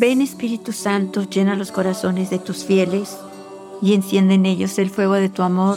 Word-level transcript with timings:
Ven 0.00 0.22
Espíritu 0.22 0.72
Santo, 0.72 1.24
llena 1.24 1.56
los 1.56 1.72
corazones 1.72 2.30
de 2.30 2.38
tus 2.38 2.64
fieles 2.64 3.18
y 3.82 3.92
enciende 3.92 4.32
en 4.32 4.46
ellos 4.46 4.78
el 4.78 4.88
fuego 4.88 5.12
de 5.12 5.28
tu 5.28 5.42
amor. 5.42 5.76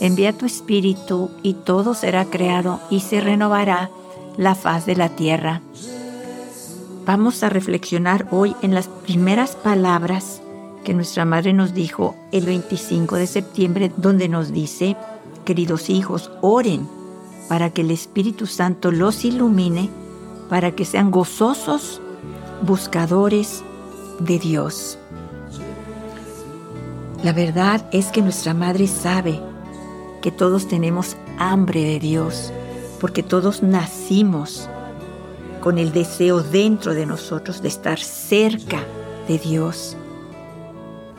Envía 0.00 0.36
tu 0.36 0.44
Espíritu 0.44 1.30
y 1.42 1.54
todo 1.54 1.94
será 1.94 2.26
creado 2.26 2.78
y 2.90 3.00
se 3.00 3.22
renovará 3.22 3.88
la 4.36 4.54
faz 4.54 4.84
de 4.84 4.96
la 4.96 5.08
tierra. 5.08 5.62
Vamos 7.06 7.42
a 7.42 7.48
reflexionar 7.48 8.28
hoy 8.30 8.54
en 8.60 8.74
las 8.74 8.88
primeras 8.88 9.56
palabras 9.56 10.42
que 10.84 10.92
nuestra 10.92 11.24
madre 11.24 11.54
nos 11.54 11.72
dijo 11.72 12.16
el 12.32 12.44
25 12.44 13.16
de 13.16 13.26
septiembre, 13.26 13.90
donde 13.96 14.28
nos 14.28 14.52
dice, 14.52 14.94
queridos 15.46 15.88
hijos, 15.88 16.30
oren 16.42 16.86
para 17.48 17.70
que 17.70 17.80
el 17.80 17.92
Espíritu 17.92 18.44
Santo 18.44 18.92
los 18.92 19.24
ilumine, 19.24 19.88
para 20.50 20.72
que 20.72 20.84
sean 20.84 21.10
gozosos 21.10 22.02
buscadores 22.62 23.62
de 24.20 24.38
Dios. 24.38 24.98
La 27.22 27.32
verdad 27.32 27.84
es 27.92 28.06
que 28.06 28.22
nuestra 28.22 28.54
Madre 28.54 28.86
sabe 28.86 29.40
que 30.22 30.30
todos 30.30 30.68
tenemos 30.68 31.16
hambre 31.38 31.82
de 31.84 31.98
Dios, 31.98 32.52
porque 33.00 33.22
todos 33.22 33.62
nacimos 33.62 34.68
con 35.60 35.78
el 35.78 35.92
deseo 35.92 36.42
dentro 36.42 36.94
de 36.94 37.06
nosotros 37.06 37.62
de 37.62 37.68
estar 37.68 37.98
cerca 37.98 38.80
de 39.26 39.38
Dios. 39.38 39.96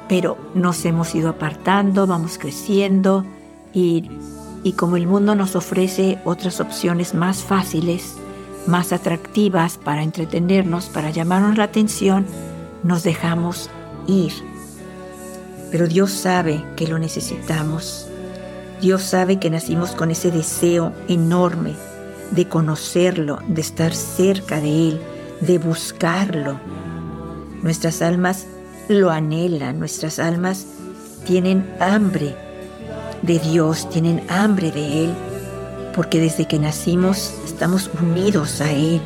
Pero 0.07 0.37
nos 0.55 0.85
hemos 0.85 1.13
ido 1.15 1.29
apartando, 1.29 2.07
vamos 2.07 2.37
creciendo 2.37 3.25
y, 3.73 4.09
y 4.63 4.73
como 4.73 4.97
el 4.97 5.05
mundo 5.05 5.35
nos 5.35 5.55
ofrece 5.55 6.19
otras 6.25 6.59
opciones 6.59 7.13
más 7.13 7.43
fáciles, 7.43 8.15
más 8.67 8.91
atractivas 8.93 9.77
para 9.77 10.03
entretenernos, 10.03 10.87
para 10.87 11.09
llamarnos 11.09 11.57
la 11.57 11.65
atención, 11.65 12.25
nos 12.83 13.03
dejamos 13.03 13.69
ir. 14.07 14.33
Pero 15.71 15.87
Dios 15.87 16.11
sabe 16.11 16.63
que 16.75 16.87
lo 16.87 16.99
necesitamos. 16.99 18.07
Dios 18.81 19.03
sabe 19.03 19.39
que 19.39 19.49
nacimos 19.49 19.91
con 19.91 20.11
ese 20.11 20.31
deseo 20.31 20.93
enorme 21.07 21.75
de 22.31 22.47
conocerlo, 22.47 23.39
de 23.47 23.61
estar 23.61 23.93
cerca 23.93 24.59
de 24.59 24.89
Él, 24.89 25.01
de 25.41 25.57
buscarlo. 25.57 26.59
Nuestras 27.61 28.01
almas 28.01 28.45
lo 28.87 29.09
anhelan, 29.11 29.79
nuestras 29.79 30.19
almas 30.19 30.65
tienen 31.25 31.69
hambre 31.79 32.35
de 33.21 33.39
Dios, 33.39 33.89
tienen 33.89 34.23
hambre 34.29 34.71
de 34.71 35.05
Él 35.05 35.28
porque 35.95 36.19
desde 36.19 36.47
que 36.47 36.59
nacimos 36.59 37.33
estamos 37.45 37.89
unidos 38.01 38.61
a 38.61 38.71
Él. 38.71 39.01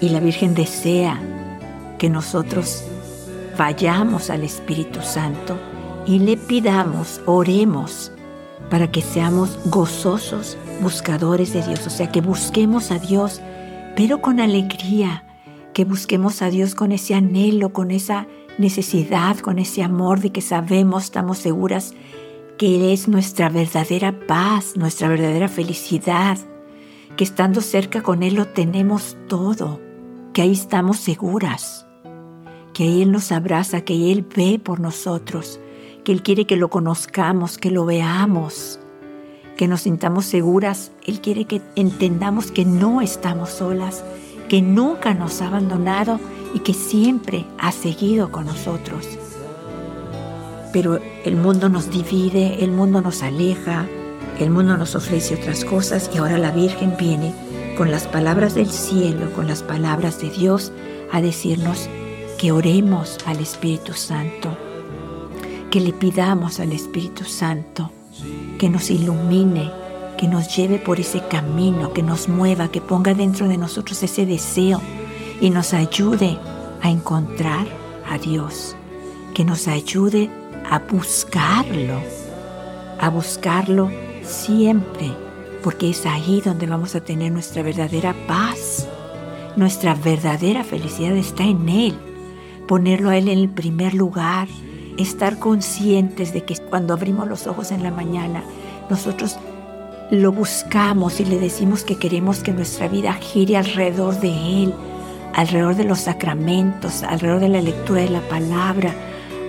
Y 0.00 0.08
la 0.08 0.20
Virgen 0.20 0.54
desea 0.54 1.20
que 1.98 2.10
nosotros 2.10 2.84
vayamos 3.56 4.30
al 4.30 4.42
Espíritu 4.42 5.00
Santo 5.02 5.56
y 6.06 6.18
le 6.18 6.36
pidamos, 6.36 7.20
oremos, 7.26 8.10
para 8.70 8.90
que 8.90 9.02
seamos 9.02 9.58
gozosos 9.66 10.56
buscadores 10.80 11.52
de 11.52 11.62
Dios, 11.62 11.86
o 11.86 11.90
sea, 11.90 12.10
que 12.10 12.20
busquemos 12.20 12.90
a 12.90 12.98
Dios, 12.98 13.40
pero 13.94 14.20
con 14.20 14.40
alegría, 14.40 15.24
que 15.74 15.84
busquemos 15.84 16.42
a 16.42 16.50
Dios 16.50 16.74
con 16.74 16.90
ese 16.90 17.14
anhelo, 17.14 17.72
con 17.72 17.90
esa 17.90 18.26
necesidad, 18.58 19.38
con 19.38 19.58
ese 19.58 19.82
amor 19.82 20.20
de 20.20 20.30
que 20.30 20.40
sabemos, 20.40 21.04
estamos 21.04 21.38
seguras 21.38 21.94
que 22.62 22.76
Él 22.76 22.90
es 22.90 23.08
nuestra 23.08 23.48
verdadera 23.48 24.16
paz, 24.28 24.76
nuestra 24.76 25.08
verdadera 25.08 25.48
felicidad, 25.48 26.38
que 27.16 27.24
estando 27.24 27.60
cerca 27.60 28.04
con 28.04 28.22
Él 28.22 28.34
lo 28.36 28.46
tenemos 28.46 29.16
todo, 29.26 29.80
que 30.32 30.42
ahí 30.42 30.52
estamos 30.52 30.98
seguras, 30.98 31.88
que 32.72 33.02
Él 33.02 33.10
nos 33.10 33.32
abraza, 33.32 33.80
que 33.80 34.12
Él 34.12 34.24
ve 34.36 34.60
por 34.62 34.78
nosotros, 34.78 35.58
que 36.04 36.12
Él 36.12 36.22
quiere 36.22 36.44
que 36.44 36.54
lo 36.54 36.70
conozcamos, 36.70 37.58
que 37.58 37.72
lo 37.72 37.84
veamos, 37.84 38.78
que 39.56 39.66
nos 39.66 39.80
sintamos 39.80 40.26
seguras. 40.26 40.92
Él 41.04 41.20
quiere 41.20 41.46
que 41.46 41.62
entendamos 41.74 42.52
que 42.52 42.64
no 42.64 43.00
estamos 43.00 43.50
solas, 43.50 44.04
que 44.48 44.62
nunca 44.62 45.14
nos 45.14 45.42
ha 45.42 45.48
abandonado 45.48 46.20
y 46.54 46.60
que 46.60 46.74
siempre 46.74 47.44
ha 47.58 47.72
seguido 47.72 48.30
con 48.30 48.46
nosotros 48.46 49.18
pero 50.72 50.98
el 51.24 51.36
mundo 51.36 51.68
nos 51.68 51.90
divide, 51.90 52.64
el 52.64 52.70
mundo 52.70 53.00
nos 53.00 53.22
aleja, 53.22 53.86
el 54.38 54.50
mundo 54.50 54.76
nos 54.76 54.94
ofrece 54.94 55.34
otras 55.34 55.64
cosas 55.64 56.10
y 56.14 56.18
ahora 56.18 56.38
la 56.38 56.50
Virgen 56.50 56.96
viene 56.98 57.34
con 57.76 57.90
las 57.90 58.06
palabras 58.06 58.54
del 58.54 58.70
cielo, 58.70 59.32
con 59.32 59.46
las 59.46 59.62
palabras 59.62 60.20
de 60.20 60.30
Dios, 60.30 60.72
a 61.12 61.20
decirnos 61.20 61.88
que 62.38 62.52
oremos 62.52 63.18
al 63.26 63.38
Espíritu 63.40 63.92
Santo, 63.92 64.56
que 65.70 65.80
le 65.80 65.92
pidamos 65.92 66.60
al 66.60 66.72
Espíritu 66.72 67.24
Santo 67.24 67.90
que 68.62 68.68
nos 68.68 68.90
ilumine, 68.90 69.72
que 70.16 70.28
nos 70.28 70.54
lleve 70.54 70.78
por 70.78 71.00
ese 71.00 71.20
camino, 71.26 71.92
que 71.92 72.04
nos 72.04 72.28
mueva, 72.28 72.68
que 72.68 72.80
ponga 72.80 73.12
dentro 73.12 73.48
de 73.48 73.56
nosotros 73.56 74.00
ese 74.04 74.24
deseo 74.24 74.80
y 75.40 75.50
nos 75.50 75.74
ayude 75.74 76.38
a 76.80 76.88
encontrar 76.88 77.66
a 78.08 78.18
Dios, 78.18 78.76
que 79.34 79.44
nos 79.44 79.66
ayude 79.66 80.30
a 80.70 80.78
buscarlo, 80.78 82.00
a 83.00 83.08
buscarlo 83.08 83.90
siempre, 84.22 85.12
porque 85.62 85.90
es 85.90 86.06
ahí 86.06 86.40
donde 86.44 86.66
vamos 86.66 86.94
a 86.94 87.00
tener 87.00 87.32
nuestra 87.32 87.62
verdadera 87.62 88.14
paz. 88.26 88.88
Nuestra 89.56 89.94
verdadera 89.94 90.64
felicidad 90.64 91.16
está 91.16 91.44
en 91.44 91.68
Él. 91.68 91.94
Ponerlo 92.66 93.10
a 93.10 93.18
Él 93.18 93.28
en 93.28 93.38
el 93.38 93.48
primer 93.48 93.94
lugar, 93.94 94.48
estar 94.96 95.38
conscientes 95.38 96.32
de 96.32 96.44
que 96.44 96.56
cuando 96.56 96.94
abrimos 96.94 97.28
los 97.28 97.46
ojos 97.46 97.70
en 97.70 97.82
la 97.82 97.90
mañana, 97.90 98.42
nosotros 98.88 99.38
lo 100.10 100.32
buscamos 100.32 101.20
y 101.20 101.24
le 101.24 101.38
decimos 101.38 101.84
que 101.84 101.96
queremos 101.96 102.42
que 102.42 102.52
nuestra 102.52 102.88
vida 102.88 103.14
gire 103.14 103.56
alrededor 103.56 104.20
de 104.20 104.64
Él, 104.64 104.74
alrededor 105.34 105.74
de 105.74 105.84
los 105.84 106.00
sacramentos, 106.00 107.02
alrededor 107.02 107.40
de 107.40 107.48
la 107.48 107.62
lectura 107.62 108.02
de 108.02 108.10
la 108.10 108.20
palabra, 108.28 108.94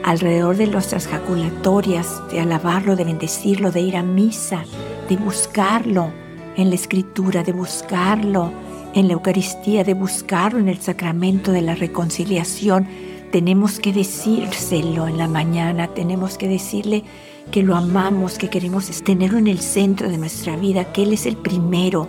alrededor 0.03 0.57
de 0.57 0.67
nuestras 0.67 1.07
jaculatorias, 1.07 2.21
de 2.29 2.41
alabarlo, 2.41 2.95
de 2.95 3.05
bendecirlo, 3.05 3.71
de 3.71 3.81
ir 3.81 3.95
a 3.95 4.03
misa, 4.03 4.65
de 5.09 5.15
buscarlo 5.15 6.11
en 6.55 6.69
la 6.69 6.75
escritura, 6.75 7.43
de 7.43 7.53
buscarlo 7.53 8.51
en 8.93 9.07
la 9.07 9.13
Eucaristía, 9.13 9.83
de 9.83 9.93
buscarlo 9.93 10.59
en 10.59 10.69
el 10.69 10.79
sacramento 10.79 11.51
de 11.51 11.61
la 11.61 11.75
reconciliación. 11.75 12.87
Tenemos 13.31 13.79
que 13.79 13.93
decírselo 13.93 15.07
en 15.07 15.17
la 15.17 15.27
mañana, 15.27 15.87
tenemos 15.87 16.37
que 16.37 16.47
decirle 16.47 17.03
que 17.51 17.63
lo 17.63 17.75
amamos, 17.75 18.37
que 18.37 18.49
queremos 18.49 18.87
tenerlo 19.03 19.37
en 19.37 19.47
el 19.47 19.59
centro 19.59 20.09
de 20.09 20.17
nuestra 20.17 20.55
vida, 20.55 20.91
que 20.91 21.03
Él 21.03 21.13
es 21.13 21.25
el 21.25 21.37
primero 21.37 22.07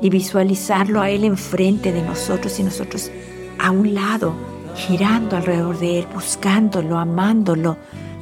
y 0.00 0.08
visualizarlo 0.08 1.00
a 1.00 1.10
Él 1.10 1.24
enfrente 1.24 1.92
de 1.92 2.02
nosotros 2.02 2.58
y 2.58 2.62
nosotros 2.62 3.10
a 3.58 3.70
un 3.70 3.94
lado 3.94 4.53
girando 4.74 5.36
alrededor 5.36 5.78
de 5.78 6.00
Él, 6.00 6.06
buscándolo, 6.12 6.98
amándolo, 6.98 7.76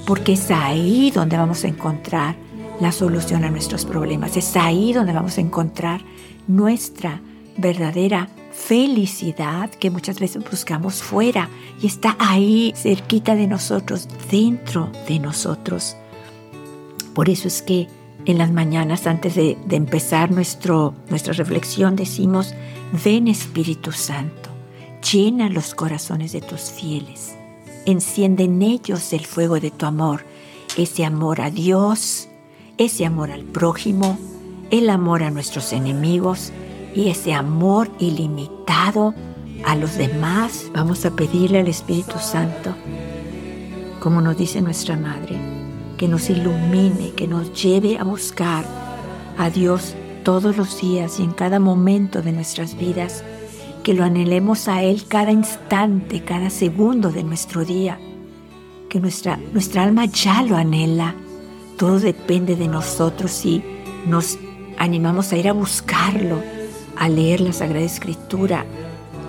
porque 0.06 0.32
es 0.32 0.50
ahí 0.50 1.10
donde 1.10 1.36
vamos 1.36 1.64
a 1.64 1.68
encontrar 1.68 2.36
la 2.80 2.92
solución 2.92 3.44
a 3.44 3.50
nuestros 3.50 3.84
problemas, 3.84 4.36
es 4.36 4.56
ahí 4.56 4.92
donde 4.92 5.12
vamos 5.12 5.38
a 5.38 5.40
encontrar 5.40 6.00
nuestra 6.48 7.20
verdadera 7.56 8.28
felicidad 8.52 9.70
que 9.70 9.90
muchas 9.90 10.18
veces 10.18 10.42
buscamos 10.48 11.02
fuera 11.02 11.48
y 11.80 11.86
está 11.86 12.16
ahí 12.18 12.72
cerquita 12.76 13.34
de 13.34 13.46
nosotros, 13.46 14.08
dentro 14.30 14.90
de 15.08 15.19
nosotros. 15.19 15.96
Por 17.14 17.28
eso 17.28 17.48
es 17.48 17.62
que 17.62 17.88
en 18.24 18.38
las 18.38 18.52
mañanas 18.52 19.06
antes 19.06 19.34
de, 19.34 19.56
empezar 19.70 20.31
nuestro, 20.31 20.94
nuestra 21.08 21.32
reflexión 21.32 21.96
decimos, 21.96 22.54
ven 23.04 23.28
Espíritu 23.28 23.93
Santo 23.93 24.41
llena 25.12 25.50
los 25.50 25.75
corazones 25.75 26.32
de 26.32 26.41
tus 26.41 26.70
fieles. 26.70 27.35
Enciende 27.85 28.44
en 28.44 28.62
ellos 28.62 29.12
el 29.12 29.26
fuego 29.26 29.61
de 29.61 29.70
tu 29.70 29.85
amor, 29.85 30.25
ese 30.76 31.05
amor 31.05 31.41
a 31.41 31.50
Dios, 31.50 32.29
ese 32.79 33.05
amor 33.05 33.31
al 33.31 33.43
prójimo, 33.43 34.19
el 34.70 34.88
amor 34.88 35.23
a 35.23 35.31
nuestros 35.31 35.73
enemigos 35.73 36.53
y 36.94 37.11
ese 37.11 37.35
amor 37.35 37.91
ilimitado 37.99 39.14
a 39.67 39.76
los 39.76 39.97
demás. 39.97 40.70
Vamos 40.73 41.05
a 41.05 41.11
pedirle 41.11 41.61
al 41.61 41.69
Espíritu 41.69 42.19
Santo, 42.19 42.75
como 44.00 44.23
nos 44.23 44.37
dice 44.37 44.62
nuestra 44.62 44.97
Madre, 44.97 45.37
que 45.99 46.09
nos 46.09 46.31
ilumine, 46.31 47.12
que 47.14 47.29
nos 47.29 47.53
lleve 47.61 47.99
a 47.99 48.05
buscar 48.05 48.64
a 49.37 49.50
Dios 49.50 49.94
todos 50.25 50.56
los 50.56 50.81
días 50.81 51.19
y 51.19 51.25
en 51.25 51.32
cada 51.32 51.59
momento 51.59 52.23
de 52.23 52.32
nuestras 52.32 52.76
vidas 52.76 53.25
que 53.82 53.94
lo 53.94 54.05
anhelemos 54.05 54.69
a 54.69 54.82
Él 54.82 55.05
cada 55.08 55.32
instante, 55.32 56.23
cada 56.23 56.50
segundo 56.50 57.11
de 57.11 57.25
nuestro 57.25 57.64
día, 57.64 57.99
que 58.88 59.00
nuestra, 59.00 59.38
nuestra 59.52 59.82
alma 59.82 60.06
ya 60.06 60.43
lo 60.43 60.56
anhela. 60.56 61.14
Todo 61.76 61.99
depende 61.99 62.56
de 62.56 62.69
nosotros 62.69 63.31
si 63.31 63.62
nos 64.06 64.38
animamos 64.79 65.32
a 65.32 65.37
ir 65.37 65.49
a 65.49 65.52
buscarlo, 65.52 66.43
a 66.96 67.08
leer 67.08 67.40
la 67.40 67.52
Sagrada 67.52 67.84
Escritura 67.84 68.64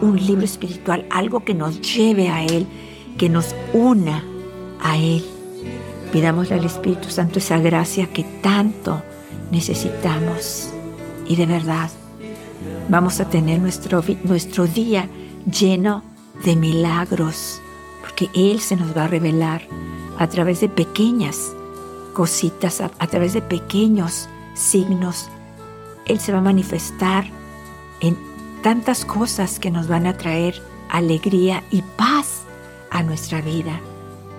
un 0.03 0.17
libro 0.17 0.43
espiritual, 0.43 1.05
algo 1.09 1.43
que 1.43 1.53
nos 1.53 1.81
lleve 1.81 2.29
a 2.29 2.43
Él, 2.43 2.67
que 3.17 3.29
nos 3.29 3.55
una 3.73 4.23
a 4.81 4.97
Él. 4.97 5.23
Pidámosle 6.11 6.55
al 6.55 6.65
Espíritu 6.65 7.09
Santo 7.09 7.39
esa 7.39 7.57
gracia 7.59 8.07
que 8.07 8.23
tanto 8.41 9.01
necesitamos. 9.51 10.69
Y 11.27 11.35
de 11.37 11.45
verdad, 11.45 11.89
vamos 12.89 13.19
a 13.19 13.29
tener 13.29 13.59
nuestro, 13.59 14.03
nuestro 14.23 14.67
día 14.67 15.09
lleno 15.49 16.03
de 16.43 16.55
milagros, 16.55 17.61
porque 18.01 18.29
Él 18.33 18.59
se 18.59 18.75
nos 18.75 18.95
va 18.95 19.05
a 19.05 19.07
revelar 19.07 19.61
a 20.17 20.27
través 20.27 20.61
de 20.61 20.69
pequeñas 20.69 21.53
cositas, 22.13 22.81
a, 22.81 22.91
a 22.99 23.07
través 23.07 23.33
de 23.33 23.41
pequeños 23.41 24.27
signos. 24.53 25.29
Él 26.05 26.19
se 26.19 26.31
va 26.31 26.39
a 26.39 26.41
manifestar 26.41 27.25
en 28.01 28.17
tantas 28.61 29.05
cosas 29.05 29.59
que 29.59 29.71
nos 29.71 29.87
van 29.87 30.05
a 30.07 30.17
traer 30.17 30.61
alegría 30.89 31.63
y 31.71 31.81
paz 31.81 32.41
a 32.91 33.03
nuestra 33.03 33.41
vida. 33.41 33.79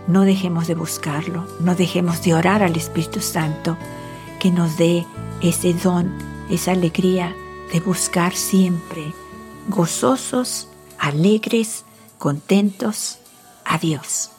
No 0.07 0.23
dejemos 0.23 0.67
de 0.67 0.75
buscarlo, 0.75 1.47
no 1.61 1.75
dejemos 1.75 2.23
de 2.23 2.35
orar 2.35 2.63
al 2.63 2.77
Espíritu 2.77 3.21
Santo 3.21 3.77
que 4.39 4.51
nos 4.51 4.77
dé 4.77 5.07
ese 5.41 5.73
don, 5.73 6.13
esa 6.51 6.73
alegría 6.73 7.35
de 7.73 7.81
buscar 7.81 8.35
siempre, 8.35 9.13
gozosos, 9.69 10.69
alegres, 10.99 11.85
contentos 12.19 13.19
a 13.65 13.79
Dios. 13.79 14.34